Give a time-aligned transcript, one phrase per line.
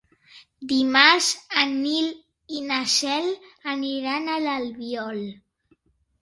[0.69, 1.27] Dimarts
[1.63, 2.07] en Nil
[2.61, 3.29] i na Cel
[3.75, 5.23] aniran a l'Albiol.